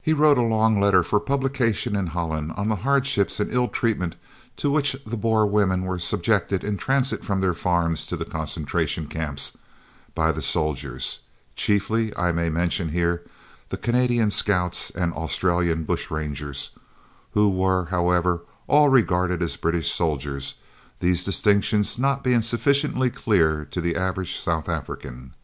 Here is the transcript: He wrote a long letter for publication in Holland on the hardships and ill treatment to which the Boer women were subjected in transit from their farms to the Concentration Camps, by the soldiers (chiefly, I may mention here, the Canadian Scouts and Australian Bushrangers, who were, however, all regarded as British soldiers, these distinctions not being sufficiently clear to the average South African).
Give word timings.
He 0.00 0.14
wrote 0.14 0.38
a 0.38 0.42
long 0.42 0.80
letter 0.80 1.02
for 1.02 1.20
publication 1.20 1.94
in 1.94 2.06
Holland 2.06 2.52
on 2.52 2.70
the 2.70 2.76
hardships 2.76 3.38
and 3.38 3.52
ill 3.52 3.68
treatment 3.68 4.16
to 4.56 4.70
which 4.70 4.96
the 5.04 5.18
Boer 5.18 5.44
women 5.44 5.82
were 5.82 5.98
subjected 5.98 6.64
in 6.64 6.78
transit 6.78 7.22
from 7.22 7.42
their 7.42 7.52
farms 7.52 8.06
to 8.06 8.16
the 8.16 8.24
Concentration 8.24 9.08
Camps, 9.08 9.54
by 10.14 10.32
the 10.32 10.40
soldiers 10.40 11.18
(chiefly, 11.54 12.16
I 12.16 12.32
may 12.32 12.48
mention 12.48 12.88
here, 12.88 13.26
the 13.68 13.76
Canadian 13.76 14.30
Scouts 14.30 14.88
and 14.88 15.12
Australian 15.12 15.84
Bushrangers, 15.84 16.70
who 17.32 17.50
were, 17.50 17.84
however, 17.90 18.40
all 18.68 18.88
regarded 18.88 19.42
as 19.42 19.56
British 19.58 19.92
soldiers, 19.92 20.54
these 21.00 21.24
distinctions 21.24 21.98
not 21.98 22.24
being 22.24 22.40
sufficiently 22.40 23.10
clear 23.10 23.66
to 23.66 23.82
the 23.82 23.96
average 23.96 24.36
South 24.38 24.66
African). 24.66 25.34